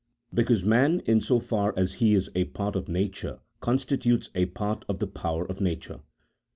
[0.33, 4.83] Because man, in so far as he is apart of nature, con stitutes a part
[4.89, 5.99] of the power of nature.